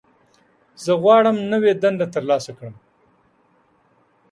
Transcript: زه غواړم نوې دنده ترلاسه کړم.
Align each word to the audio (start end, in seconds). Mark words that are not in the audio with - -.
زه 0.83 0.91
غواړم 1.01 1.37
نوې 1.51 1.71
دنده 1.83 2.07
ترلاسه 2.15 2.51
کړم. 2.57 2.75